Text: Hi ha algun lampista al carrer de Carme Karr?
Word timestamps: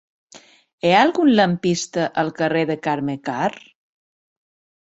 Hi 0.87 0.93
ha 0.93 1.01
algun 1.07 1.29
lampista 1.39 2.07
al 2.23 2.33
carrer 2.41 2.65
de 2.71 2.79
Carme 2.89 3.17
Karr? 3.31 3.63